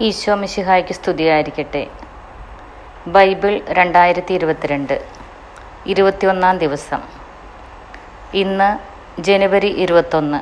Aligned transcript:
ഈശോ 0.00 0.34
മിശിഹായ്ക്ക് 0.34 0.92
സ്തുതിയായിരിക്കട്ടെ. 0.92 1.86
ബൈബിൾ 3.06 3.60
രണ്ടായിരത്തി 3.68 4.34
ഇരുപത്തിരണ്ട് 4.34 5.04
ഇരുപത്തിയൊന്നാം 5.86 6.58
ദിവസം. 6.58 7.00
ഇന്ന് 8.34 8.78
ജനുവരി 9.20 9.66
ഇരുപത്തൊന്ന്. 9.66 10.40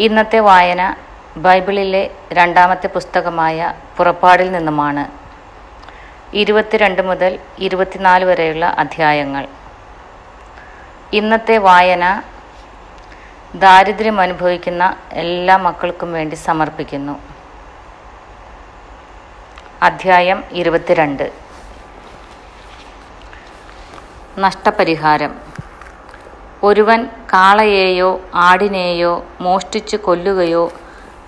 ഇന്നത്തെ 0.00 0.38
വായന 0.38 0.96
ബൈബിളിലെ 1.36 2.10
രണ്ടാമത്തെ 2.32 2.86
പുസ്തകമായ 2.86 3.74
പുറപ്പാടിൽ 3.96 4.52
നിന്നുമാണ്. 4.52 5.04
ഇരുപത്തിരണ്ട് 6.36 7.02
മുതൽ 7.02 7.38
ഇരുപത്തിനാല് 7.58 8.24
വരെയുള്ള 8.24 8.66
അധ്യായങ്ങൾ. 8.66 9.46
ഇന്നത്തെ 11.12 11.58
വായന 11.58 12.22
ദാരിദ്ര്യം 13.54 14.20
അനുഭവിക്കുന്ന 14.20 14.96
എല്ലാ 15.12 15.56
മക്കൾക്കും 15.56 16.12
വേണ്ടി 16.12 16.34
സമർപ്പിക്കുന്നു. 16.34 17.33
അധ്യായം 19.84 20.44
ഇരുപത്തിരണ്ട്. 20.52 21.32
നഷ്ടപരിഹാരം. 24.38 25.34
ഒരുവൻ 26.62 27.06
കാളയെയോ 27.06 28.20
ആടിനെയോ 28.34 29.24
മോഷ്ടിച്ച് 29.40 29.96
കൊല്ലുകയോ 29.96 30.72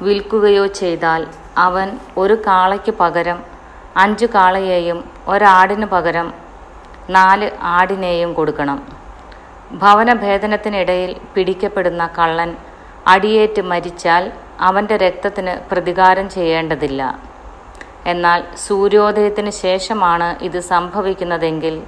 വിൽക്കുകയോ 0.01 0.67
ചെയ്താൽ 0.67 1.27
അവൻ 1.57 1.99
ഒരു 2.17 2.35
കാളയ്ക്ക് 2.35 2.95
പകരം 3.01 3.43
അഞ്ച് 3.97 4.27
കാളയെയും 4.27 5.11
ഒരാടിന് 5.27 5.87
പകരം 5.87 6.35
നാല് 7.11 7.51
ആടിനെയും 7.61 8.35
കൊടുക്കണം. 8.35 8.97
ഭവനഭേദനത്തിനിടയിൽ 9.73 11.17
പിടിക്കപ്പെടുന്ന 11.35 12.11
കള്ളൻ 12.19 12.57
അടിയേറ്റ് 13.07 13.63
മരിച്ചാൽ 13.63 14.33
അവന്റെ 14.61 14.97
രക്തത്തിന് 14.97 15.71
പ്രതികാരം 15.71 16.29
ചെയ്യേണ്ടതില്ല. 16.31 17.36
എന്നാൽ 18.07 18.45
സൂര്യോദയത്തിന് 18.57 19.51
ശേഷമാണ് 19.51 20.45
ഇത് 20.45 20.61
സംഭവിക്കുന്നതെങ്കിൽ 20.61 21.83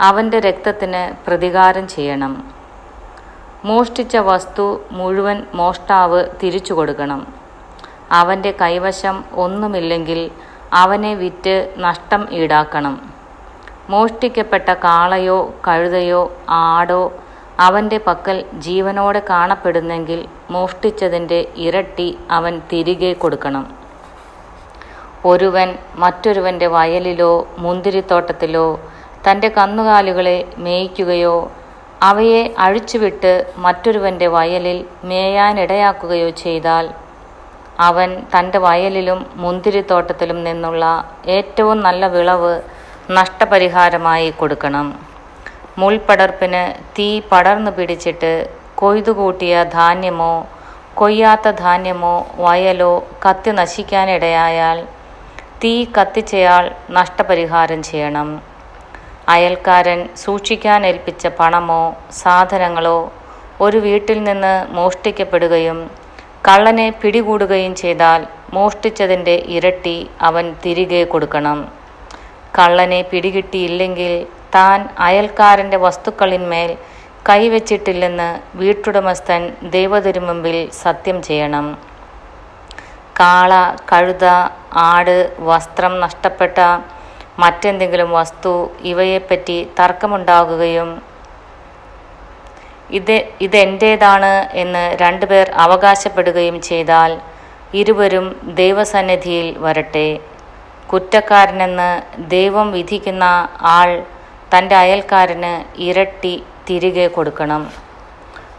അവന്റെ 0.00 0.40
രക്തത്തിന് 0.40 1.24
പ്രതികാരം 1.26 1.88
ചെയ്യണം. 1.88 2.50
മോഷ്ടിച്ച 3.64 4.16
വസ്തു 4.16 4.80
മുഴുവൻ 4.92 5.44
മോഷ്ടാവ് 5.54 6.24
തിരിച്ചു 6.42 6.72
കൊടുക്കണം. 6.74 7.26
അവന്റെ 8.12 8.54
കൈവശം 8.60 9.24
ഒന്നുമില്ലെങ്കിൽ 9.34 10.30
അവനെ 10.72 11.14
വിറ്റ് 11.14 11.74
നഷ്ടം 11.78 12.28
ഈടാക്കണം. 12.32 13.12
മോഷ്ടിക്കപ്പെട്ട 13.90 14.68
കാളയോ 14.72 15.54
കഴുതയോ 15.68 16.32
ആടോ 16.48 17.12
അവന്റെ 17.60 18.00
പക്കൽ 18.06 18.44
ജീവനോടെ 18.54 19.22
കാണപ്പെടുന്നെങ്കിൽ 19.30 20.28
മോഷ്ടിച്ചതിന്റെ 20.50 21.48
ഇരട്ടി 21.56 22.18
അവൻ 22.30 22.62
തിരികെ 22.72 23.12
കൊടുക്കണം. 23.12 23.77
ഒരുവൻ 25.24 25.68
മറ്റൊരുവന്റെ 25.94 26.66
വയലിലോ 26.66 27.32
മുന്തിരിത്തോട്ടത്തിലോ 27.58 28.66
തന്റെ 29.28 29.48
കന്നുകാലികളെ 29.48 30.44
മേയ്ക്കുകയോ 30.58 31.36
അവയെ 32.02 32.54
അഴിച്ചുവിട്ട് 32.58 33.32
മറ്റൊരുവന്റെ 33.56 34.26
വയലിൽ 34.26 34.84
മേയാനിടയാക്കുകയോ 35.04 36.28
ചെയ്താൽ 36.44 36.86
അവൻ 37.78 38.22
തന്റെ 38.32 38.58
വയലിലും 38.58 39.26
മുന്തിരിത്തോട്ടത്തിലും 39.34 40.44
നിന്നുള്ള 40.44 40.84
ഏറ്റവും 41.26 41.80
നല്ല 41.80 42.06
വിളവ് 42.06 42.62
നഷ്ടപരിഹാരമായി 43.10 44.30
കൊടുക്കണം. 44.30 44.86
മുൾപടർപ്പിന് 45.78 46.62
തീ 46.98 47.20
പടർന്നു 47.30 47.70
പിടിച്ചിട്ട് 47.70 48.32
കൊയ്തുകൂട്ടിയ 48.74 49.64
ധാന്യമോ 49.64 50.46
കൊയ്യാത്ത 50.94 51.50
ധാന്യമോ 51.64 52.26
വയലോ 52.36 52.92
കത്തി 53.26 53.50
നശിക്കാനിടയായാൽ 53.50 54.78
തീ 55.62 55.72
കത്തിച്ചയാൾ 55.96 56.64
നഷ്ടപരിഹാരം 56.96 57.80
ചെയ്യണം. 57.82 58.28
അയൽക്കാരൻ 59.34 60.00
സൂക്ഷിക്കാൻ 60.24 60.86
ഏൽപ്പിച്ച 60.86 61.26
പണമോ 61.38 61.82
സാധനങ്ങളോ 62.22 62.98
ഒരു 63.60 63.78
വീട്ടിൽ 63.86 64.18
നിന്ന് 64.24 64.54
മോഷ്ടിക്കപ്പെടുകയും 64.76 65.78
കള്ളനെ 66.48 66.90
പിടികൂടുകയും 67.00 67.74
ചെയ്താൽ 67.82 68.20
മോഷ്ടിച്ചതിന്റെ 68.54 69.34
ഇരട്ടി 69.56 69.96
അവൻ 70.28 70.54
തിരികെ 70.64 71.02
കൊടുക്കണം. 71.04 71.58
കള്ളനെ 72.58 73.02
പിടികിട്ടിയില്ലെങ്കിൽ 73.02 74.14
താൻ 74.54 74.88
അയൽക്കാരന്റെ 75.08 75.76
വസ്തുക്കളിന്മേൽ 75.86 76.70
കൈവച്ചിട്ടില്ലെന്ന് 77.28 78.30
വീട്ടുടമസ്ഥൻ 78.60 79.42
ദൈവതിരുമുമ്പിൽ 79.76 80.58
സത്യം 80.84 81.22
ചെയ്യണം. 81.22 81.66
കാള 83.20 83.52
കഴുത 83.90 84.26
ആട് 84.90 85.16
വസ്ത്രം 85.50 85.92
നഷ്ടപ്പെട്ട 86.04 86.58
മറ്റെന്തെങ്കിലും 87.42 88.10
വസ്തു 88.18 88.52
ഇവയെപ്പറ്റി 88.90 89.56
തർക്കമുണ്ടാകുകയും 89.78 90.90
ഇത് 92.98 93.16
ഇതെന്റേതാണ് 93.46 94.32
എന്ന് 94.62 94.84
രണ്ടുപേർ 95.02 95.46
അവകാശപ്പെടുകയും 95.64 96.56
ചെയ്താൽ 96.68 97.12
ഇരുവരും 97.80 98.26
ദൈവസന്നിധിയിൽ 98.60 99.48
വരട്ടെ. 99.64 100.08
കുറ്റക്കാരനെന്ന് 100.90 101.90
ദൈവം 102.36 102.68
വിധിക്കുന്ന 102.76 103.24
ആൾ 103.78 103.90
തന്റെ 104.54 104.76
അയൽക്കാരന് 104.82 105.54
ഇരട്ടി 105.88 106.34
തിരികെ 106.68 107.08
കൊടുക്കണം. 107.16 107.62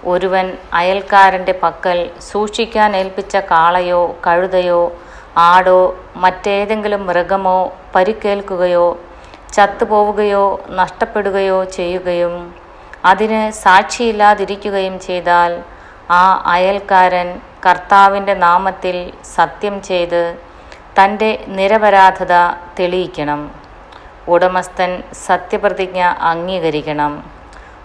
ഒരുവൻ 0.05 0.57
അയൽക്കാരന്റെ 0.73 1.55
പക്കൽ 1.63 2.09
സൂക്ഷിക്കാൻ 2.19 2.95
ഏൽപ്പിച്ച 2.95 3.35
കാളയോ 3.35 4.15
കഴുതയോ 4.27 4.91
ആടോ 5.37 5.95
മറ്റേതെങ്കിലും 6.15 7.07
മൃഗമോ 7.07 7.71
പരിക്കേൽക്കുകയോ 7.95 8.97
ചത്തുപോവുകയോ 9.53 10.59
നഷ്ടപ്പെടുകയോ 10.69 11.63
ചെയ്യുകയും 11.63 12.53
അതിന് 13.05 13.51
സാക്ഷിയില്ലാതിരിക്കുകയും 13.51 14.99
ചെയ്താൽ 14.99 15.63
ആ 16.09 16.43
അയൽക്കാരൻ 16.45 17.39
കർത്താവിന്റെ 17.65 18.33
നാമത്തിൽ 18.33 19.13
സത്യം 19.35 19.81
ചെയ്ത് 19.81 20.37
തന്റെ 21.03 21.45
നിരപരാധത 21.47 22.33
തെളിയിക്കണം. 22.79 23.51
ഉടമസ്ഥൻ 24.27 25.03
സത്യപ്രതിജ്ഞ 25.13 25.99
അംഗീകരിക്കണം. 26.01 27.38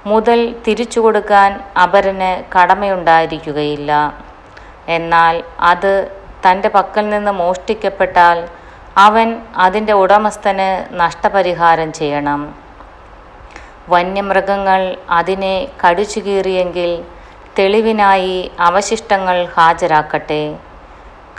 മുതൽ 0.06 0.56
തിരിച്ചു 0.68 1.00
കൊടുക്കാൻ 1.00 1.64
അപരന് 1.82 2.58
കടമയുണ്ടായിരിക്കുകയില്ല. 2.58 4.12
എന്നാൽ 4.88 5.44
അത് 5.60 6.10
തന്റെ 6.50 6.68
പക്കൽ 6.68 7.10
നിന്ന് 7.10 7.30
മോഷ്ടിക്കപ്പെട്ടാൽ 7.30 8.48
അവൻ 8.96 9.40
അതിന്റെ 9.56 9.92
ഉടമസ്ഥന് 9.92 11.00
നഷ്ടപരിഹാരം 11.00 11.92
ചെയ്യണം. 11.92 12.54
വന്യമൃഗങ്ങൾ 13.88 14.96
അതിനെ 15.10 15.68
കടിച്ചു 15.86 16.20
കീറിയെങ്കിൽ 16.20 17.04
തെളിവിനായി 17.58 18.50
അവശിഷ്ടങ്ങൾ 18.60 19.44
ഹാജരാക്കട്ടെ. 19.44 20.56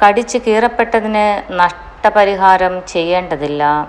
കടിച്ചു 0.04 0.38
കീറപ്പെട്ടതിന് 0.38 1.54
നഷ്ടപരിഹാരം 1.60 2.86
ചെയ്യേണ്ടതില്ല. 2.88 3.88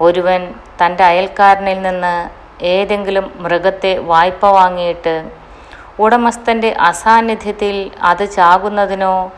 ഒരുവൻ 0.00 0.54
തന്റെ 0.84 1.04
അയൽക്കാരനിൽ 1.04 1.82
നിന്ന് 1.82 2.39
ഏതെങ്കിലും 2.62 3.32
മൃഗത്തെ 3.36 3.98
വായ്പ 3.98 4.46
വാങ്ങിയിട്ട് 4.46 5.30
ഉടമസ്ഥന്റെ 5.98 6.70
അസാന്നിധ്യത്തിൽ 6.70 7.90
അത് 8.02 8.32
ചാകുന്നതിനോ 8.32 9.32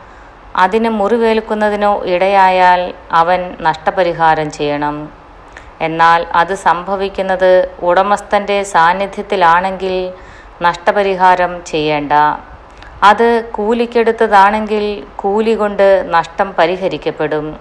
അതിന് 0.55 0.89
മുറിവേൽക്കുന്നതിനോ 0.89 2.05
ഇടയായാൽ 2.05 2.93
അവൻ 3.11 3.55
നഷ്ടപരിഹാരം 3.61 4.51
ചെയ്യണം. 4.51 5.09
എന്നാൽ 5.81 6.27
അത് 6.31 6.55
സംഭവിക്കുന്നത് 6.55 7.75
ഉടമസ്ഥന്റെ 7.81 8.63
സാന്നിധ്യത്തിലാണെങ്കിൽ 8.63 10.13
നഷ്ടപരിഹാരം 10.61 11.65
ചെയ്യേണ്ട. 11.65 12.11
അത് 13.03 13.49
കൂലിക്കെടുത്തതാണെങ്കിൽ 13.51 15.03
കൂലി 15.15 15.51
കൊണ്ട് 15.51 16.05
നഷ്ടം 16.13 16.53
പരിഹരിക്കപ്പെടും. 16.59 17.59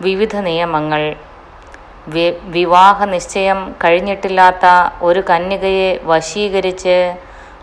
വിവിധ 0.00 0.36
നിയമങ്ങൾ 0.36 1.16
വിവാഹ 2.44 3.04
നിശ്ചയം 3.04 3.74
കഴിഞ്ഞിട്ടില്ലാത്ത 3.84 4.94
ഒരു 5.02 5.22
കന്യകയെ 5.30 6.00
വശീകരിച്ച് 6.02 7.14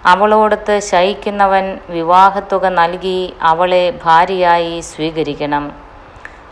അവളോടൊത്ത് 0.06 0.80
ശയിക്കുന്നവൻ 0.80 1.80
വിവാഹത്തുക 1.90 2.68
നൽകി 2.68 3.34
അവളെ 3.42 3.94
ഭാര്യയായി 4.04 4.80
സ്വീകരിക്കണം. 4.80 5.72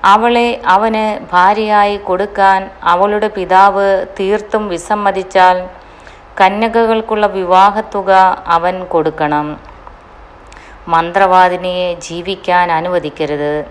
അവളെ 0.06 0.62
അവന് 0.66 1.26
ഭാര്യയായി 1.32 1.98
കൊടുക്കാൻ 1.98 2.72
അവളുടെ 2.84 3.28
പിതാവ് 3.28 4.06
തീർത്തും 4.20 4.68
വിസമ്മതിച്ചാൽ 4.68 5.68
കന്യകകൾക്കുള്ള 6.42 7.28
വിവാഹത്തുക 7.28 8.44
അവൻ 8.48 8.84
കൊടുക്കണം. 8.84 9.60
മന്ത്രവാദിനിയെ 10.88 11.94
ജീവിക്കാൻ 11.94 12.72
അനുവദിക്കരുത്. 12.72 13.66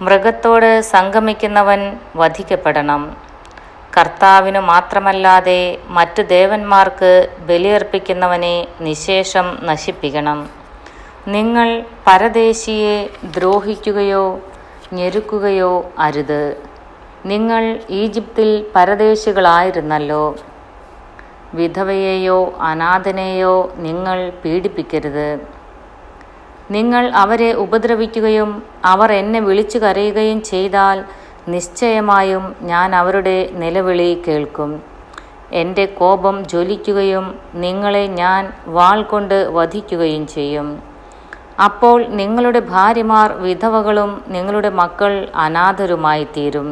മൃഗത്തോട് 0.00 0.80
സംഗമിക്കുന്നവൻ 0.80 1.96
വധിക്കപ്പെടണം. 2.16 3.25
കർത്താവിനു 3.98 4.60
മാത്രമല്ലാതെ 4.60 5.78
മറ്റു 5.88 6.22
ദേവന്മാർക്ക് 6.22 7.28
ബലിയർപ്പിക്കുന്നവനെ 7.48 8.66
നിശേഷം 8.80 9.58
നശിപ്പിക്കണം. 9.62 10.48
നിങ്ങൾ 11.28 11.82
പരദേശിയെ 12.06 13.08
ദ്രോഹിക്കുകയോ 13.24 14.40
ഞെരുക്കുകയോ 14.92 15.90
അരുത്. 15.98 16.42
നിങ്ങൾ 17.26 17.80
ഈജിപ്തിൽ 17.90 18.66
പരദേശികളായിരുന്നല്ലോ. 18.74 20.36
വിധവയെയോ 21.54 22.54
അനാഥനെയോ 22.60 23.72
നിങ്ങൾ 23.76 24.32
പീഡിപ്പിക്കരുത്. 24.44 25.56
നിങ്ങൾ 26.70 27.10
അവരെ 27.10 27.52
ഉപദ്രവിക്കുകയും 27.52 28.62
അവർ 28.84 29.12
എന്നെ 29.12 29.40
വിളിച്ചു 29.40 29.78
കരയുകയും 29.78 30.42
ചെയ്താൽ 30.42 31.04
നിശ്ചയമായും 31.48 32.44
ഞാൻ 32.62 32.96
അവരുടെ 32.96 33.38
നിലവിളി 33.62 34.22
കേൾക്കും. 34.26 34.70
എന്റെ 35.52 35.86
കോപം 35.98 36.36
ജ്വലിക്കുകയും 36.44 37.26
നിങ്ങളെ 37.54 38.06
ഞാൻ 38.20 38.52
വാൾ 38.66 39.02
കൊണ്ട് 39.02 39.38
വധിക്കുകയും 39.56 40.26
ചെയ്യും. 40.26 40.68
അപ്പോൾ 41.64 41.98
നിങ്ങളുടെ 42.20 42.60
ഭാര്യമാർ 42.60 43.32
വിധവകളും 43.32 44.10
നിങ്ങളുടെ 44.28 44.70
മക്കൾ 44.70 45.12
അനാഥരുമായി 45.34 46.26
തീരും 46.36 46.68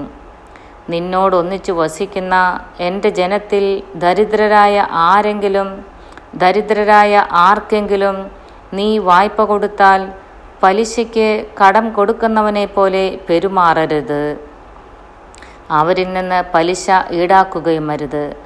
നിന്നോടൊന്നിച്ചു 0.88 1.72
വസിക്കുന്ന 1.72 2.34
എന്റെ 2.80 3.10
ജനത്തിൽ 3.10 3.64
ദരിദ്രരായ 3.94 4.86
ആരെങ്കിലും 4.90 5.68
ദരിദ്രരായ 6.34 7.26
ആർക്കെങ്കിലും 7.30 8.16
നീ 8.74 8.98
വായ്പ 8.98 9.44
കൊടുത്താൽ 9.44 10.00
പലിശയ്ക്ക് 10.62 11.28
കടം 11.60 11.86
കൊടുക്കുന്നവനെ 11.92 12.66
പോലെ 12.66 13.18
പെരുമാറരുത്. 13.28 14.53
അവരിൽ 15.70 16.12
നിന്ന് 16.12 16.42
പലിശ 16.54 16.90
ഈടാക്കുകയും 17.10 17.90
അരുത്. 17.90 18.36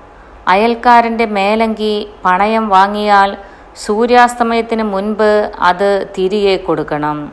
അയൽക്കാരന്റെ 0.49 1.27
മേലങ്കി 1.27 2.11
പണയം 2.25 2.69
വാങ്ങിയാൽ 2.69 3.37
സൂര്യാസ്തമയത്തിന് 3.77 4.83
മുൻപ് 4.83 5.53
അത് 5.61 6.07
തിരികെ 6.19 6.57
കൊടുക്കണം. 6.57 7.33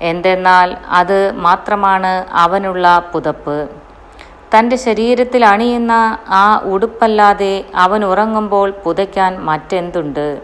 എന്തെന്നാൽ 0.00 0.76
അത് 0.88 1.32
മാത്രമാണ് 1.32 2.26
അവനുള്ള 2.32 3.10
പുതപ്പ്. 3.12 3.68
തന്റെ 4.58 4.76
ശരീരത്തിൽ 4.76 5.44
അണിയുന്ന 5.44 6.18
ആ 6.28 6.60
ഉടുപ്പല്ലാതെ 6.64 7.64
അവൻ 7.74 8.04
ഉറങ്ങുമ്പോൾ 8.04 8.70
പുതയ്ക്കാൻ 8.70 9.38
മറ്റെന്തുണ്ട്? 9.38 10.42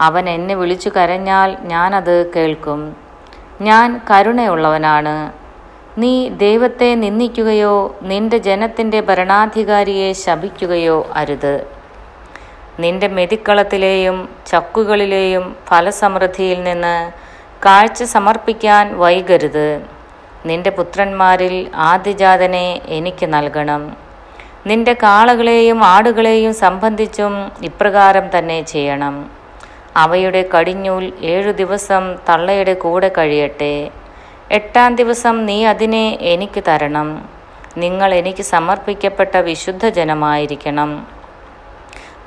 അവൻ 0.00 0.28
എന്നെ 0.28 0.54
വിളിച്ചു 0.54 0.88
കരഞ്ഞാൽ 0.88 1.56
ഞാനത് 1.60 2.32
കേൾക്കും. 2.36 2.96
ഞാൻ 3.60 4.00
കരുണയുള്ളവനാണ്. 4.10 5.43
നീ 5.98 6.28
ദൈവത്തെ 6.28 6.94
നിന്ദിക്കുകയോ 6.94 7.96
നിന്റെ 8.02 8.38
ജനത്തിന്റെ 8.38 9.00
ഭരണാധികാരിയെ 9.00 10.12
ശപിക്കുകയോ 10.12 11.06
അരുത്. 11.12 11.66
നിന്റെ 12.80 13.08
മെതിക്കളത്തിലെയും 13.08 14.28
ചക്കുകളിലെയും 14.46 15.56
ഫലസമൃദ്ധിയിൽ 15.68 16.62
നിന്ന് 16.62 17.12
കാഴ്ച 17.64 18.02
സമർപ്പിക്കാൻ 18.02 18.98
വൈകരുത്. 18.98 19.68
നിന്റെ 20.46 20.70
പുത്രന്മാരിൽ 20.70 21.70
ആദ്യജാതനെ 21.74 22.80
എനിക്ക് 22.86 23.26
നൽകണം. 23.34 23.96
നിന്റെ 24.66 24.92
കാളകളെയും 24.92 25.84
ആടുകളെയും 25.84 26.54
സംബന്ധിച്ചും 26.54 27.52
ഇപ്രകാരം 27.62 28.38
തന്നെ 28.38 28.62
ചെയ്യണം. 28.62 29.30
അവയുടെ 29.96 30.48
കടിഞ്ഞൂൽ 30.54 31.12
ഏഴു 31.22 31.52
ദിവസം 31.52 32.14
തള്ളയുടെ 32.28 32.74
കൂടെ 32.74 33.10
കഴിയട്ടെ. 33.18 33.90
എട്ടാം 34.50 34.94
ദിവസം 34.94 35.46
നീ 35.46 35.64
അതിനെ 35.64 36.18
എനിക്ക് 36.20 36.64
തരണം. 36.68 37.28
നിങ്ങൾ 37.76 38.14
എനിക്ക് 38.14 38.42
സമർപ്പിക്കപ്പെട്ട 38.42 39.36
വിശുദ്ധ 39.36 39.88
ജനമായിരിക്കണം. 39.88 41.06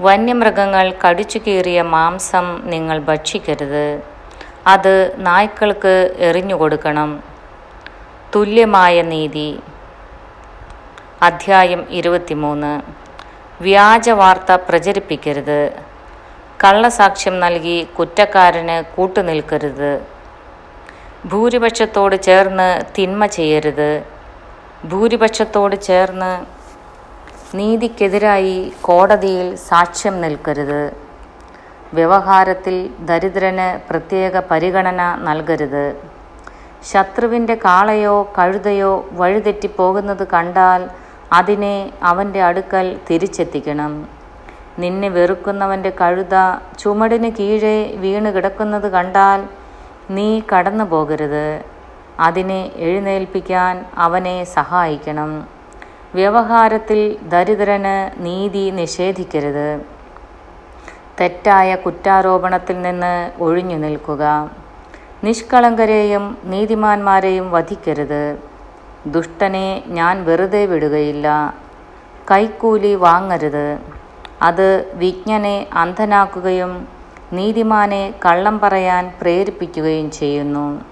വന്യമൃഗങ്ങൾ 0.01 0.93
കടിച്ചു 1.07 1.39
കീറിയ 1.47 1.81
മാംസം 1.81 2.61
നിങ്ങൾ 2.63 2.99
ഭക്ഷിക്കരുത്. 2.99 4.03
അത് 4.67 5.13
നായ്ക്കൾക്ക് 5.17 6.15
എറിഞ്ഞു 6.19 6.55
കൊടുക്കണം. 6.55 7.23
തുല്യമായ 8.35 9.01
നീതി. 9.01 9.59
അധ്യായം 11.21 11.87
ഇരുപത്തിമൂന്ന്. 11.89 12.81
വ്യാജ 13.63 14.09
വാർത്ത 14.09 14.51
പ്രചരിപ്പിക്കരുത്. 14.51 15.71
കള്ളസാക്ഷ്യം 16.63 17.39
നൽകി 17.39 17.83
കുറ്റക്കാരന് 17.83 18.95
കൂട്ടുനിൽക്കരുത്. 18.95 20.16
ഭൂരിപക്ഷത്തോട് 21.31 22.15
ചേർന്ന് 22.27 22.67
തിന്മ 22.95 23.25
ചെയ്യരുത്. 23.37 23.91
ഭൂരിപക്ഷത്തോട് 24.89 25.75
ചേർന്ന് 25.87 26.33
നീതിക്കെതിരായി 27.57 28.57
കോടതിയിൽ 28.87 29.47
സാക്ഷ്യം 29.69 30.15
നിൽക്കരുത്. 30.23 30.81
വ്യവഹാരത്തിൽ 31.97 32.75
ദരിദ്രന് 33.09 33.67
പ്രത്യേക 33.89 34.37
പരിഗണന 34.51 35.01
നൽകരുത്. 35.27 35.85
ശത്രുവിന്റെ 36.91 37.55
കാളയോ 37.65 38.15
കഴുതയോ 38.37 38.91
വഴിതെറ്റിപ്പോകുന്നത് 39.21 40.25
കണ്ടാൽ 40.35 40.81
അതിനെ 41.37 41.75
അവന്റെ 42.09 42.41
അടുക്കൽ 42.49 42.87
തിരിച്ചെത്തിക്കണം. 43.07 43.93
നിന്നെ 44.81 45.09
വെറുക്കുന്നവന്റെ 45.17 45.91
കഴുത 46.01 46.35
ചുമടിന് 46.81 47.29
കീഴേ 47.37 47.77
വീണ് 48.03 48.29
കിടക്കുന്നത് 48.35 48.87
കണ്ടാൽ 48.97 49.39
നീ 50.09 50.41
കടന്നു 50.53 50.83
പോകരുത്. 50.83 51.61
അതിനെ 52.19 52.71
എഴുന്നേൽപ്പിക്കാൻ 52.75 53.85
അവനെ 53.97 54.43
സഹായിക്കണം. 54.43 55.47
വ്യവഹാരത്തിൽ 56.15 57.17
ദരിദ്രന് 57.23 58.25
നീതി 58.25 58.69
നിഷേധിക്കരുത്. 58.69 59.81
തെറ്റായ 61.19 61.75
കുറ്റാരോപണത്തിൽ 61.75 62.81
നിന്ന് 62.81 63.31
ഒഴിഞ്ഞു 63.39 63.75
നിൽക്കുക. 63.75 64.49
നിഷ്കളങ്കരെയും 65.23 66.37
നീതിമാന്മാരെയും 66.43 67.51
വധിക്കരുത്. 67.51 68.37
ദുഷ്ടനെ 69.05 69.83
ഞാൻ 69.87 70.25
വെറുതെ 70.25 70.65
വിടുകയില്ല. 70.65 71.53
കൈക്കൂലി 72.31 72.95
വാങ്ങരുത്. 72.95 73.79
അത് 74.41 74.91
വിജ്ഞനെ 74.93 75.67
അന്ധനാക്കുകയും 75.73 76.96
നീതിമാനെ 77.33 78.13
കള്ളം 78.25 78.59
പറയാൻ 78.59 79.13
പ്രേരിപ്പിക്കുകയും 79.21 80.11
ചെയ്യുന്നു. 80.11 80.85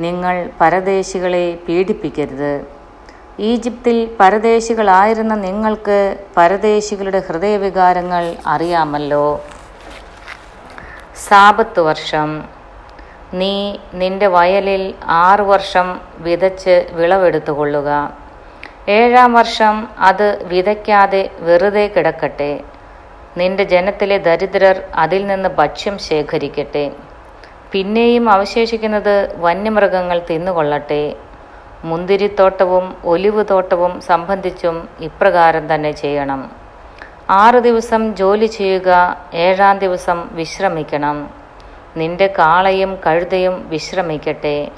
നിങ്ങൾ 0.00 0.50
പരദേശികളെ 0.60 1.58
പീഡിപ്പിക്കരുത്. 1.68 2.66
ഈജിപ്തിൽ 3.38 4.10
പരദേശികളായിരുന്ന 4.20 5.34
നിങ്ങൾക്ക് 5.34 6.16
പരദേശികളുടെ 6.36 7.22
ഹൃദയവികാരങ്ങൾ 7.28 8.36
അറിയാമല്ലോ. 8.46 9.44
സാപത്ത് 11.28 11.80
വർഷം. 11.80 12.44
നീ 13.34 13.76
നിന്റെ 13.94 14.26
വയലിൽ 14.26 14.94
ആറു 15.04 15.42
വർഷം 15.42 16.00
വിതച്ച് 16.18 16.86
വിളവെടുത്തുകൊള്ളുക. 16.92 18.12
ഏഴാം 18.88 19.32
വർഷം 19.32 19.88
അത് 19.98 20.44
വിതയ്ക്കാതെ 20.44 21.30
വെറുതെ 21.38 21.92
കിടക്കട്ടെ. 21.96 22.60
നിന്റെ 23.36 23.64
ജനത്തിലെ 23.64 24.18
ദരിദ്രർ 24.18 24.82
അതിൽ 24.94 25.26
നിന്ന് 25.26 25.48
ഭക്ഷ്യം 25.48 25.98
ശേഖരിക്കട്ടെ. 25.98 26.92
പിന്നെയും 27.72 28.30
അവശേഷിക്കുന്നത് 28.30 29.40
വന്യമൃഗങ്ങൾ 29.40 30.22
തിന്നുകൊള്ളട്ടെ. 30.30 31.16
മുന്തിരിത്തോട്ടവും 31.84 32.96
ഒലിവ് 33.04 33.44
തോട്ടവും 33.50 34.00
സംബന്ധിച്ചും 34.00 34.88
ഇപ്രകാരം 35.00 35.74
തന്നെ 35.74 35.92
ചെയ്യണം. 35.92 36.50
ആറ് 37.30 37.54
ദിവസം 37.54 38.14
ജോലി 38.14 38.46
ചെയ്യുക 38.46 39.16
ഏഴാം 39.34 39.78
ദിവസം 39.78 40.28
വിശ്രമിക്കണം. 40.32 41.30
നിന്റെ 41.96 42.26
കാളയും 42.38 42.98
കഴുതയും 43.06 43.68
വിശ്രമിക്കട്ടെ. 43.68 44.68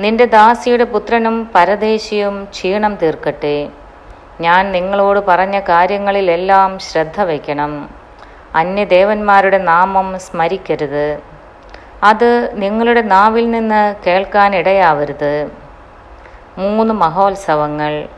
നിന്റെ 0.00 0.24
ദാസിയുടെ 0.24 0.84
പുത്രനും 0.84 1.50
പരദേശിയും 1.54 2.44
ക്ഷീണം 2.44 2.94
തീർക്കട്ടെ. 2.94 3.68
ഞാൻ 4.40 4.72
നിങ്ങളോട് 4.72 5.20
പറഞ്ഞ 5.20 5.60
കാര്യങ്ങളിലെല്ലാം 5.60 6.78
ശ്രദ്ധ 6.78 7.20
വയ്ക്കണം. 7.20 7.90
അന്യദേവന്മാരുടെ 8.54 9.58
നാമം 9.58 10.18
സ്മരിക്കരുത്. 10.18 11.18
അത് 12.04 12.50
നിങ്ങളുടെ 12.62 13.02
നാവിൽ 13.02 13.50
നിന്ന് 13.50 13.94
കേൾക്കാൻ 14.06 14.56
ഇടയാവരുത്. 14.56 15.50
മൂന്ന് 16.58 16.94
മഹോത്സവങ്ങൾ. 16.94 18.08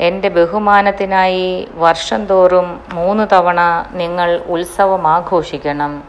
എന്റെ 0.00 0.28
ബഹുമാനത്തിനായി 0.28 1.68
വർഷം 1.74 2.26
തോറും 2.26 2.80
മൂന്ന് 2.92 3.26
തവണ 3.32 3.86
നിങ്ങൾ 3.92 4.38
ഉത്സവം 4.38 5.06
ആഘോഷിക്കണം. 5.06 6.04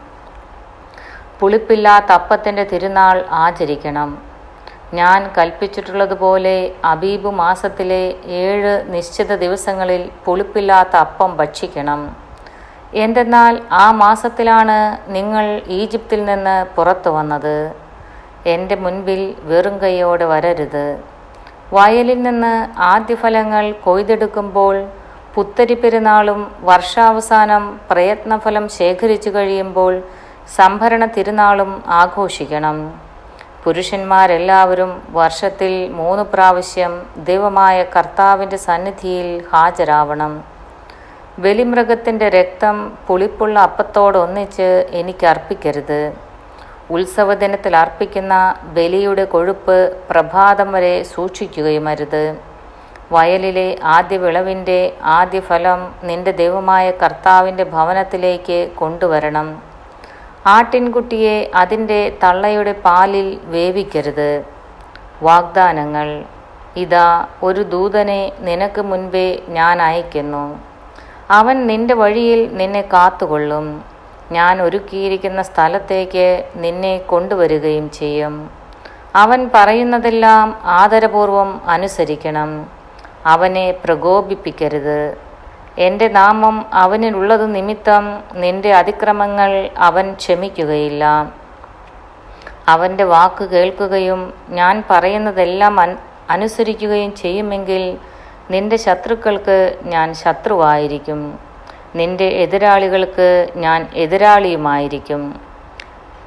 പുളിപ്പില്ലാത്ത 1.40 2.12
അപ്പത്തിന്റെ 2.12 2.64
തിരുനാൾ 2.64 3.24
ആചരിക്കണം. 3.30 4.33
ഞാൻ 4.98 5.20
കൽപ്പിച്ചിട്ടുള്ളതുപോലെ 5.36 6.56
അബീബ് 6.84 7.30
മാസത്തിലെ 7.42 8.02
ഏഴ് 8.40 8.72
നിശ്ചിത 8.94 9.32
ദിവസങ്ങളിൽ 9.44 10.02
പുളിപ്പില്ലാത്ത 10.24 10.94
അപ്പം 11.04 11.30
ഭക്ഷിക്കണം. 11.36 12.00
എന്തെന്നാൽ 13.04 13.54
ആ 13.72 13.86
മാസത്തിലാണ് 14.02 14.78
നിങ്ങൾ 15.14 15.44
ഈജിപ്തിൽ 15.78 16.20
നിന്ന് 16.24 16.56
പുറത്തു 16.76 17.10
വന്നത്. 17.10 17.56
എന്റെ 18.46 18.76
മുൻപിൽ 18.84 19.22
വെറും 19.50 19.76
കൈയോടെ 19.82 20.26
വരരുത്. 20.32 20.86
വയലിൽ 21.76 22.20
നിന്ന് 22.22 22.54
ആദ്യഫലങ്ങൾ 22.92 23.64
കൊയ്തെടുക്കുമ്പോൾ 23.84 24.76
പുത്തരി 25.34 25.74
പെരുന്നാളും 25.74 26.40
വർഷാവസാനം 26.68 27.64
പ്രയത്നഫലം 27.90 28.66
ശേഖരിച്ചു 28.78 29.30
കഴിയുമ്പോൾ 29.30 29.94
സംഭരണ 30.56 31.04
തിരുനാളും 31.16 31.70
ആഘോഷിക്കണം. 32.00 32.78
പുരുഷന്മാരെല്ലാവരും 33.64 34.90
വർഷത്തിൽ 35.10 35.72
മൂന്ന് 35.98 36.24
പ്രാവശ്യം 36.32 36.92
ദൈവമായ 37.28 37.76
കർത്താവിന്റെ 37.94 38.56
സന്നിധിയിൽ 38.56 39.28
ഹാജരാവണം. 39.52 40.32
ബലിമൃഗത്തിന്റെ 41.38 42.28
രക്തം 42.28 42.76
പുളിപ്പുള്ള 43.06 43.56
അപ്പത്തോടൊന്നിച്ച് 43.68 44.68
എനിക്ക് 45.00 45.26
അർപ്പിക്കരുത്. 45.26 46.00
ഉത്സവദിനത്തിൽ 46.90 47.76
അർപ്പിക്കുന്ന 47.76 48.34
ബലിയുടെ 48.76 49.24
കൊഴുപ്പ് 49.34 49.78
പ്രഭാതം 50.10 50.72
വരെ 50.72 51.02
സൂക്ഷിക്കുകയും 51.02 51.88
അരുത് 51.88 52.24
വയലിലെ 53.12 53.68
ആദ്യ 53.96 54.16
വിളവിന്റെ 54.16 54.80
ആദ്യ 55.18 55.40
ഫലം 55.40 55.80
നിന്റെ 56.08 56.32
ദൈവമായ 56.42 56.90
കർത്താവിന്റെ 57.02 57.64
ഭവനത്തിലേക്ക് 57.64 58.58
കൊണ്ടുവരണം. 58.76 59.73
ആട്ടിൻകുട്ടിയെ 60.46 61.50
അതിന്റെ 61.54 62.16
തള്ളയുടെ 62.22 62.72
പാലിൽ 62.72 63.40
വേവിക്കരുത്. 63.44 64.44
വാഗ്ദാനങ്ങൾ. 65.22 66.24
ഇതാ 66.76 67.26
ഒരു 67.42 67.60
ദൂതനെ 67.60 68.32
നിനക്ക് 68.40 68.82
മുൻപേ 68.82 69.42
ഞാൻ 69.48 69.82
അയക്കുന്നു 69.82 70.60
അവൻ 71.30 71.66
നിന്റെ 71.66 71.94
വഴിയിൽ 71.94 72.56
നിന്നെ 72.56 72.80
കാത്തുകൊള്ളും. 72.80 73.84
ഞാൻ 74.32 74.62
ഒരുക്കിയിരിക്കുന്ന 74.62 75.42
സ്ഥലത്തേക്ക് 75.42 76.50
നിന്നെ 76.56 76.98
കൊണ്ടുവരികയും 76.98 77.90
ചെയ്യും. 77.90 78.50
അവൻ 79.14 79.50
പറയുന്നതെല്ലാം 79.54 80.60
ആദരപൂർവം 80.64 81.68
അനുസരിക്കണം. 81.68 82.66
അവനെ 83.26 83.74
പ്രകോപിപ്പിക്കരുത്. 83.84 85.23
എന്റെ 85.78 86.08
നാമം 86.08 86.66
അവനിലുള്ളത് 86.72 87.54
നിമിത്തം 87.54 88.22
നിന്റെ 88.32 88.74
അതിക്രമങ്ങൾ 88.74 89.70
അവൻ 89.78 90.12
ക്ഷമിക്കുകയില്ല. 90.12 91.32
അവന്റെ 92.68 93.04
വാക്ക് 93.04 93.44
കേൾക്കുകയും 93.44 94.34
ഞാൻ 94.48 94.82
പറയുന്നതെല്ലാം 94.90 95.96
അനുസരിക്കുകയും 96.30 97.14
ചെയ്യുമെങ്കിൽ 97.14 97.98
നിന്റെ 98.50 98.76
ശത്രുക്കൾക്ക് 98.76 99.78
ഞാൻ 99.84 100.14
ശത്രുവായിരിക്കും. 100.14 101.38
നിന്റെ 101.96 102.24
എതിരാളികൾക്ക് 102.24 103.48
ഞാൻ 103.56 103.88
എതിരാളിയുമായിരിക്കും. 103.94 105.40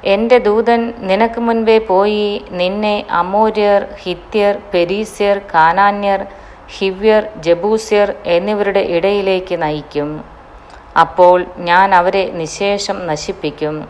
എന്റെ 0.04 0.38
ദൂതൻ 0.38 0.94
നിനക്ക് 0.98 1.40
മുൻപേ 1.40 1.78
പോയി 1.78 2.44
നിന്നെ 2.50 3.06
അമോര്യർ 3.10 3.86
ഹിത്യർ 4.02 4.58
പെരീസ്യർ 4.74 5.38
കാനാന്യർ 5.54 6.26
ഹിവ്യർ 6.76 7.28
ജബൂസ്യർ 7.36 8.14
എന്നിവരുടെ 8.26 8.80
ഇടയിലേക്ക് 8.80 9.62
നയിക്കും. 9.62 10.24
അപ്പോൾ 11.00 11.44
ഞാൻ 11.58 11.94
അവരെ 11.94 12.30
നിശേഷം 12.30 13.06
നശിപ്പിക്കും. 13.06 13.88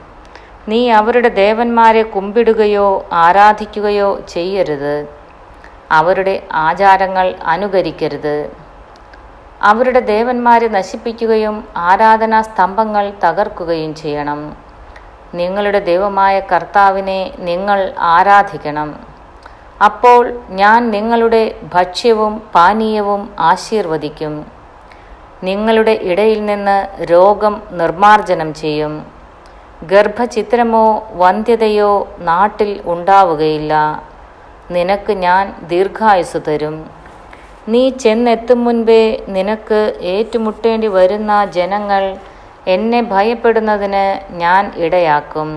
നീ 0.68 0.90
അവരുടെ 0.90 1.28
ദേവന്മാരെ 1.28 2.02
കുമ്പിടുകയോ 2.02 3.08
ആരാധിക്കുകയോ 3.12 4.20
ചെയ്യരുത്. 4.28 5.08
അവരുടെ 5.92 6.46
ആചാരങ്ങൾ 6.52 7.34
അനുകരിക്കരുത്. 7.42 8.50
അവരുടെ 9.62 10.00
ദേവന്മാരെ 10.00 10.68
നശിപ്പിക്കുകയും 10.68 11.68
ആരാധനാ 11.76 12.40
സ്തംഭങ്ങൾ 12.42 13.12
തകർക്കുകയും 13.24 13.94
ചെയ്യണം. 13.94 14.56
നിങ്ങളുടെ 15.34 15.80
ദൈവമായ 15.80 16.40
കർത്താവിനെ 16.40 17.32
നിങ്ങൾ 17.38 17.92
ആരാധിക്കണം. 17.98 19.17
അപ്പോൾ 19.86 20.22
ഞാൻ 20.60 20.90
നിങ്ങളുടെ 20.90 21.42
ഭക്ഷ്യവും 21.74 22.42
പാനീയവും 22.54 23.22
ആശീർവദിക്കും. 23.50 24.34
നിങ്ങളുടെ 25.48 25.94
ഇടയിൽ 26.10 26.40
നിന്ന് 26.46 26.78
രോഗം 27.10 27.54
നിർമാർജനം 27.80 28.54
ചെയ്യും. 28.54 28.94
ഗർഭചിത്രമോ 29.90 30.86
വന്ധ്യതയോ 31.22 31.92
നാട്ടിൽ 32.30 32.70
ഉണ്ടാവുകയില്ല. 32.94 33.74
നിനക്ക് 34.76 35.12
ഞാൻ 35.26 35.44
ദീർഘായുസ് 35.68 36.38
തരും. 36.48 36.76
നീ 37.72 37.82
ചെന്നെത്തും 38.04 38.64
മുൻപേ 38.64 39.02
നിനക്ക് 39.36 39.80
ഏറ്റുമുട്ടേണ്ടി 40.14 40.86
വരുന്ന 40.98 41.32
ജനങ്ങൾ 41.58 42.02
എന്നെ 42.74 43.00
ഭയപ്പെടുന്നതിന് 43.14 44.04
ഞാൻ 44.42 44.72
ഇടയാക്കും. 44.84 45.50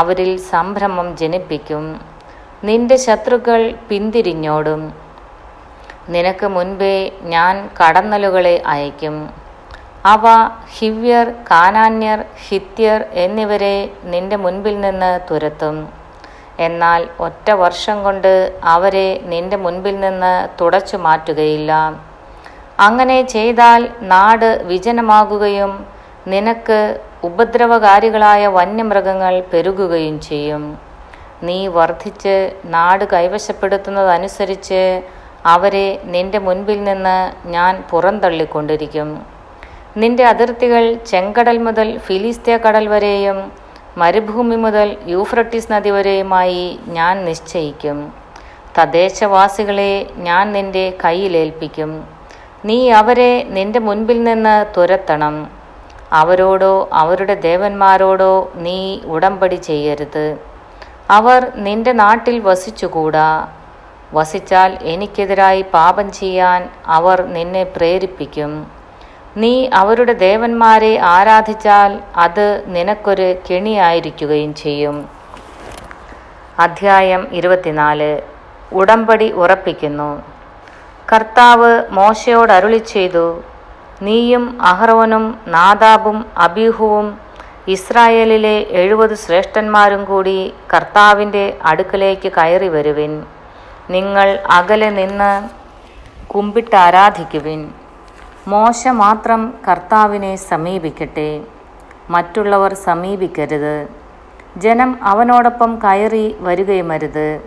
അവരിൽ 0.00 0.30
സംഭ്രമം 0.52 1.16
ജനിപ്പിക്കും. 1.20 1.84
നിന്റെ 2.64 2.96
ശത്രുക്കൾ 2.96 3.74
പിന്തിരിഞ്ഞോടും. 3.88 4.94
നിനക്ക് 6.08 6.46
മുൻപേ 6.46 7.12
ഞാൻ 7.22 7.70
കടന്നലുകളെ 7.78 8.62
അയക്കും 8.66 9.30
അവ 10.06 10.26
ഹിവ്യർ 10.78 11.30
കാനാന്യർ 11.50 12.24
ഹിത്യർ 12.48 13.04
എന്നിവരെ 13.12 13.90
നിന്റെ 14.04 14.36
മുൻപിൽ 14.36 14.80
നിന്ന് 14.80 15.20
തുരത്തും. 15.30 15.76
എന്നാൽ 16.66 17.08
ഒറ്റ 17.20 17.50
വർഷം 17.50 18.02
കൊണ്ട് 18.02 18.52
അവരെ 18.64 19.20
നിന്റെ 19.24 19.56
മുൻപിൽ 19.56 20.00
നിന്ന് 20.00 20.32
തുടച്ചു 20.60 20.96
മാറ്റുകയില്ല. 20.96 21.72
അങ്ങനെ 22.80 23.22
ചെയ്താൽ 23.22 23.88
നാട് 24.00 24.64
വിജനമാകുകയും 24.66 25.86
നിനക്ക് 26.26 27.00
ഉപദ്രവകാരികളായ 27.24 28.46
വന്യമൃഗങ്ങൾ 28.46 29.42
പെരുകുകയും 29.52 30.20
ചെയ്യും. 30.20 30.87
നീ 31.42 31.66
വർദ്ധിച്ച് 31.66 32.52
നാട് 32.64 33.04
കൈവശപ്പെടുത്തുന്നതനുസരിച്ച് 33.04 35.00
അവരെ 35.46 36.00
നിന്റെ 36.04 36.38
മുൻപിൽ 36.38 36.84
നിന്ന് 36.84 37.48
ഞാൻ 37.48 37.84
പുറന്തള്ളിക്കൊണ്ടിരിക്കും. 37.90 39.22
നിന്റെ 39.96 40.24
അതിർത്തികൾ 40.24 40.94
ചെങ്കടൽ 40.94 41.58
മുതൽ 41.58 41.98
ഫിലിസ്തീയ 41.98 42.56
കടൽ 42.56 42.88
വരെയും 42.88 43.52
മരുഭൂമി 43.98 44.56
മുതൽ 44.56 44.96
യൂഫ്രട്ടീസ് 45.06 45.72
നദി 45.72 45.90
വരെയുമായി 45.90 46.78
ഞാൻ 46.86 47.24
നിശ്ചയിക്കും. 47.24 48.12
തദ്ദേശവാസികളെ 48.78 50.06
ഞാൻ 50.16 50.52
നിന്റെ 50.52 50.96
കയ്യിലേൽപ്പിക്കും. 51.04 52.04
നീ 52.64 52.90
അവരെ 52.90 53.44
നിന്റെ 53.44 53.78
മുൻപിൽ 53.78 54.24
നിന്ന് 54.24 54.74
തുരത്തണം. 54.76 55.50
അവരോടോ 56.12 56.88
അവരുടെ 56.92 57.34
ദേവന്മാരോടോ 57.34 58.50
നീ 58.54 59.00
ഉടമ്പടി 59.04 59.54
ചെയ്യരുത്. 59.54 60.40
അവർ 61.10 61.52
നിന്റെ 61.54 61.92
നാട്ടിൽ 61.92 62.38
വസിച്ചുകൂടാ. 62.38 63.48
വസിച്ചാൽ 64.12 64.78
എനിക്കെതിരായി 64.82 65.62
പാപം 65.62 66.12
ചെയ്യാൻ 66.12 66.70
അവർ 66.86 67.22
നിന്നെ 67.26 67.64
പ്രേരിപ്പിക്കും. 67.64 68.66
നീ 69.36 69.68
അവരുടെ 69.72 70.12
ദേവന്മാരെ 70.12 70.98
ആരാധിച്ചാൽ 70.98 72.00
അത് 72.16 72.64
നിനക്കൊരു 72.66 73.34
കെണിയായിരിക്കുകയും 73.50 74.54
ചെയ്യും. 74.54 75.08
അധ്യായം 76.58 77.28
ഇരുപത്തിനാല്. 77.32 78.22
ഉടമ്പടി 78.72 79.32
ഉറപ്പിക്കുന്നു. 79.32 80.22
കർത്താവ് 81.12 81.82
മോശയോട് 81.90 82.52
അരുളി 82.52 82.78
ചെയ്തു 82.78 83.42
നീയും 84.02 84.62
അഹ്റോനും 84.62 85.40
നാദാബും 85.46 86.26
അബീഹുവും 86.38 87.27
ഇസ്രായേലിലെ 87.68 88.66
എഴുപത് 88.70 89.14
ശ്രേഷ്ഠന്മാരും 89.14 90.04
കൂടി 90.04 90.54
കർത്താവിന്റെ 90.74 91.58
അടുക്കലേക്ക് 91.62 92.32
കയറി 92.32 92.68
വരുവിൻ. 92.68 93.24
നിങ്ങൾ 93.90 94.38
അകലെ 94.50 94.90
നിന്ന് 94.90 95.48
കുമ്പിട്ട് 96.26 96.76
ആരാധിക്കുവിൻ. 96.76 97.70
മോശ 98.48 98.88
മാത്രം 98.88 99.54
കർത്താവിനെ 99.70 100.36
സമീപിക്കട്ടെ. 100.36 101.40
മറ്റുള്ളവർ 102.10 102.74
സമീപിക്കരുത്. 102.74 103.88
ജനം 104.56 104.98
അവനോടൊപ്പം 105.02 105.78
കയറി 105.84 106.36
വരികയുമരുത്. 106.40 107.40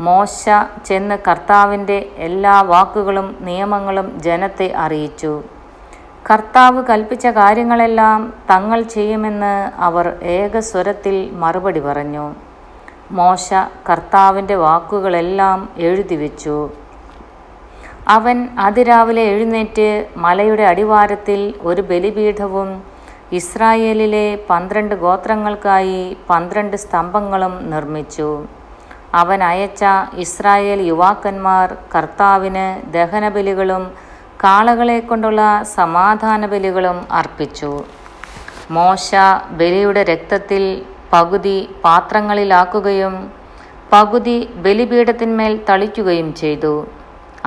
മോശ 0.00 0.48
ചെന്ന് 0.86 1.18
കർത്താവിന്റെ 1.28 2.08
എല്ലാ 2.16 2.62
വാക്കുകളും 2.62 3.36
നിയമങ്ങളും 3.40 4.22
ജനത്തെ 4.22 4.72
അറിയിച്ചു. 4.76 5.42
കർത്താവ് 6.30 6.80
കൽപ്പിച്ച 6.84 7.26
കാര്യങ്ങളെല്ലാം 7.26 8.32
തങ്ങൾ 8.50 8.82
ചെയ്യുമെന്ന് 8.94 9.54
അവർ 9.86 10.06
ഏകസ്വരത്തിൽ 10.22 11.30
മറുപടി 11.42 11.80
പറഞ്ഞു. 11.80 12.26
മോശ 13.10 13.48
കർത്താവിന്റെ 13.90 14.54
വാക്കുകളെല്ലാം 14.54 15.68
എഴുതി 15.76 16.16
വെച്ചു. 16.16 16.56
അവൻ 18.08 18.48
അതിരാവിലെ 18.58 19.22
എഴുന്നേറ്റ് 19.32 19.88
മലയുടെ 20.16 20.62
അടിവാരത്തിൽ 20.62 21.54
ഒരു 21.62 21.82
ബലിപീഠവും 21.90 22.70
ഇസ്രായേലിലെ 23.32 24.26
പന്ത്രണ്ട് 24.50 24.94
ഗോത്രങ്ങൾക്കായി 24.94 26.16
പന്ത്രണ്ട് 26.30 26.76
സ്തംഭങ്ങളും 26.76 27.70
നിർമ്മിച്ചു. 27.70 28.30
അവൻ 29.14 29.42
അയച്ച 29.50 29.84
ഇസ്രായേൽ 30.24 30.80
യുവാക്കന്മാർ 30.90 31.76
കർത്താവിന് 31.94 32.66
ദഹനബലികളും 32.92 33.84
കാളകളെ 34.44 35.00
കൊണ്ടുള്ള 35.00 35.40
സമാധാന 35.76 36.46
ബലികളും 36.52 36.98
അർപ്പിച്ചു. 37.18 37.72
മോശ 38.76 39.08
ബലിയുടെ 39.58 40.02
രക്തത്തിൽ 40.02 40.62
പകുതി 41.12 41.58
പാത്രങ്ങളിലാക്കുകയും 41.84 43.14
പകുതി 43.92 44.36
ബലിപീഠത്തിന്മേൽ 44.64 45.54
തളിക്കുകയും 45.68 46.28
ചെയ്തു. 46.34 46.74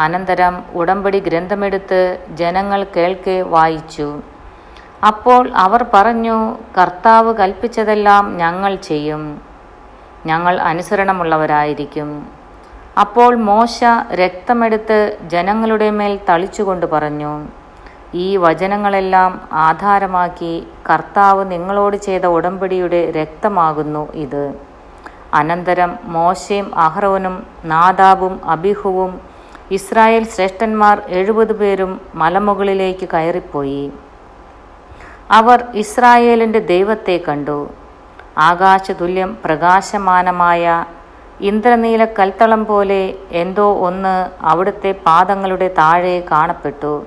അനന്തരം 0.03 0.55
ഉടമ്പടി 0.79 1.19
ഗ്രന്ഥമെടുത്ത് 1.19 1.99
ജനങ്ങൾ 2.41 2.79
കേൾക്കെ 2.95 3.37
വായിച്ചു. 3.55 4.07
അപ്പോൾ 5.07 5.43
അവർ 5.65 5.81
പറഞ്ഞു 5.93 6.37
കർത്താവ് 6.77 7.31
കൽപ്പിച്ചതെല്ലാം 7.35 8.37
ഞങ്ങൾ 8.37 8.75
ചെയ്യും. 8.89 9.23
ഞങ്ങൾ 10.29 10.55
അനുസരണമുള്ളവരായിരിക്കും. 10.71 12.09
അപ്പോൾ 13.01 13.35
മോശ 13.35 13.83
രക്തമെടുത്ത് 14.13 15.17
ജനങ്ങളുടെ 15.27 15.89
മേൽ 15.89 16.19
തളിച്ചുകൊണ്ട് 16.29 16.85
പറഞ്ഞു 16.85 17.47
ഈ 18.13 18.37
വചനങ്ങളെല്ലാം 18.37 19.41
ആധാരമാക്കി 19.51 20.67
കർത്താവ് 20.89 21.51
നിങ്ങളോട് 21.51 21.97
ചെയ്ത 21.97 22.25
ഉടമ്പടിയുടെ 22.25 23.11
രക്തമാകുന്നു 23.11 24.11
ഇത്. 24.13 24.53
അനന്തരം 25.33 25.97
മോശയും 26.03 26.75
അഹ്റോനും 26.75 27.47
നാദാബും 27.65 28.45
അബിഹുവും 28.45 29.21
ഇസ്രായേൽ 29.71 30.23
ശ്രേഷ്ഠന്മാർ 30.23 31.01
എഴുപത് 31.07 31.53
പേരും 31.53 32.01
മലമുകളിലേക്ക് 32.15 33.09
കയറിപ്പോയി. 33.13 33.91
അവർ 35.31 35.65
ഇസ്രായേലിന്റെ 35.73 36.59
ദൈവത്തെ 36.59 37.19
കണ്ടു. 37.27 37.69
ആകാശതുല്യം 38.37 39.37
പ്രകാശമാനമായ 39.45 40.85
ഇന്ദ്രനീല 41.41 42.05
കൽത്തളം 42.05 42.65
പോലെ 42.65 43.13
എന്തോ 43.31 43.79
ഒന്ന് 43.87 44.29
അവിടുത്തെ 44.45 44.91
പാദങ്ങളുടെ 45.05 45.67
താഴെ 45.77 46.23
കാണപ്പെട്ടു. 46.31 47.05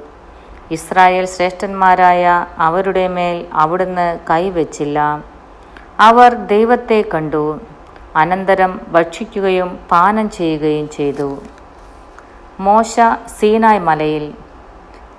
ഇസ്രായേൽ 0.70 1.25
ശ്രേഷ്ഠന്മാരായ 1.25 2.47
അവരുടെ 2.58 3.08
മേൽ 3.08 3.47
അവിടുന്ന് 3.52 4.18
കൈവച്ചില്ല. 4.30 5.23
അവർ 6.00 6.35
ദൈവത്തെ 6.35 7.04
കണ്ടു. 7.14 7.61
അനന്തരം 8.16 8.80
ഭക്ഷിക്കുകയും 8.88 9.78
പാനം 9.90 10.30
ചെയ്യുകയും 10.30 10.90
ചെയ്തു. 10.90 11.42
മോശ 12.61 13.00
സീനായ് 13.40 13.80
മലയിൽ 13.80 14.35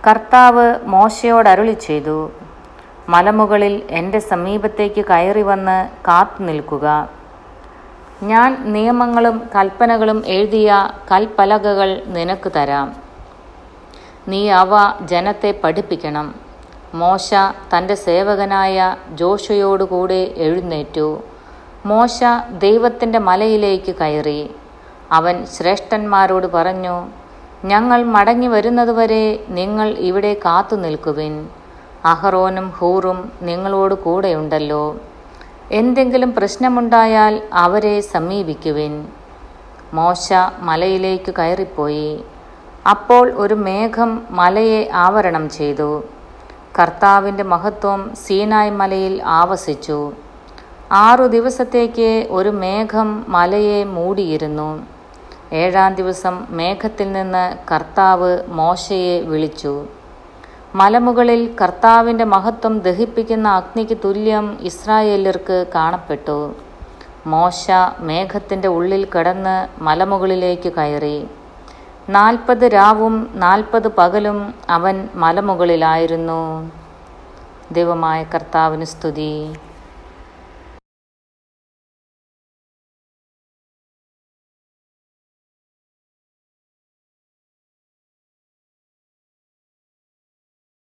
കർത്താവ് 0.08 0.75
മോശയോട് 0.86 1.50
അരുളി 1.50 1.74
ചെയ്തു 1.74 2.32
മലമുകളിൽ 3.10 3.84
എന്റെ 3.89 4.20
സമീപത്തേക്ക് 4.20 5.06
കയറി 5.06 5.42
വന്ന് 5.42 5.89
കാത്തു 6.08 6.44
നിൽക്കുക 6.44 6.86
ഞാൻ 8.24 8.74
നിയമങ്ങളും 8.74 9.50
കൽപ്പനകളും 9.56 10.24
എഴുതിയ 10.28 10.90
കൽപ്പലകകൾ 11.12 12.04
നിനക്ക് 12.08 12.52
തരാം. 12.52 12.96
നീ 14.28 14.50
അവ 14.50 14.70
ജനത്തെ 15.06 15.60
പഠിപ്പിക്കണം. 15.64 16.36
മോശ 16.94 17.34
തന്റെ 17.78 17.96
സേവകനായ 17.96 18.96
ജോഷയോടുകൂടെ 19.10 20.34
എഴുന്നേറ്റു. 20.38 21.24
മോശ 21.86 22.24
ദൈവത്തിന്റെ 22.58 23.20
മലയിലേക്ക് 23.20 23.96
കയറി. 23.96 24.52
അവൻ 25.12 25.46
ശ്രേഷ്ഠന്മാരോട് 25.46 26.48
പറഞ്ഞു 26.48 27.08
ഞങ്ങൾ 27.66 28.04
മടങ്ങി 28.04 28.48
വരുന്നതുവരെ 28.48 29.46
നിങ്ങൾ 29.50 29.90
ഇവിടെ 29.90 30.34
കാത്തു 30.34 30.76
നിൽക്കുവിൻ 30.76 31.50
അഹറോനും 32.06 32.70
ഹൂറും 32.70 33.32
നിങ്ങളോട് 33.42 33.94
കൂടെയുണ്ടല്ലോ. 33.94 34.98
എന്തെങ്കിലും 35.78 36.36
പ്രശ്നമുണ്ടായാൽ 36.36 37.42
അവരെ 37.54 38.02
സമീപിക്കുവിൻ. 38.02 38.94
മോശ 39.94 40.34
മലയിലേക്ക് 40.60 41.32
കയറിപ്പോയി. 41.40 42.20
അപ്പോൾ 42.90 43.32
ഒരു 43.32 43.54
മേഘം 43.54 44.28
മലയെ 44.32 44.90
ആവരണം 44.94 45.50
ചെയ്തു. 45.50 46.04
കർത്താവിന്റെ 46.80 47.44
മഹത്വം 47.44 48.16
സീനായ് 48.16 48.72
മലയിൽ 48.72 49.22
ആവസിച്ചു. 49.24 50.14
ആറു 50.92 51.28
ദിവസത്തേക്ക് 51.28 52.28
ഒരു 52.32 52.50
മേഘം 52.50 53.26
മലയെ 53.32 53.84
മൂടിയിരുന്നു. 53.84 54.70
ഏഴാം 55.54 55.96
ദിവസം 55.96 56.48
മേഘത്തിൽ 56.50 57.12
നിന്ന് 57.12 57.46
കർത്താവ് 57.72 58.44
മോശയെ 58.48 59.22
വിളിച്ചു. 59.22 59.86
മലമുകളിൽ 60.76 61.56
കർത്താവിന്റെ 61.62 62.24
മഹത്വം 62.24 62.80
ദഹിപ്പിക്കുന്ന 62.80 63.48
അഗ്നിക്ക് 63.48 63.98
തുല്യം 64.06 64.58
ഇസ്രായേലർക്ക് 64.62 65.66
കാണപ്പെട്ടു. 65.76 66.56
മോശ 67.28 67.72
മേഘത്തിന്റെ 68.00 68.68
ഉള്ളിൽ 68.68 69.08
കടന്ന് 69.18 69.84
മലമുകളിലേക്ക് 69.84 70.74
കയറി. 70.74 71.28
നാൽപ്പത് 72.10 72.74
രാവും 72.74 73.30
നാൽപ്പത് 73.36 73.88
പകലും 73.88 74.54
അവൻ 74.70 75.10
മലമുകളിലായിരുന്നു. 75.15 76.72
ദൈവമായ 77.72 78.24
കർത്താവിന് 78.24 78.86
സ്തുതി. 78.86 79.54